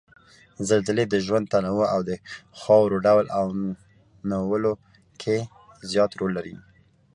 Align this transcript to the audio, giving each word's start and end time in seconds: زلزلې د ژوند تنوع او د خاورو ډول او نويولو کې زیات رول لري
زلزلې 0.69 1.05
د 1.09 1.15
ژوند 1.25 1.45
تنوع 1.53 1.85
او 1.95 2.01
د 2.09 2.11
خاورو 2.59 2.97
ډول 3.05 3.25
او 3.37 3.45
نويولو 4.29 4.73
کې 5.21 5.37
زیات 5.91 6.11
رول 6.19 6.31
لري 6.37 6.55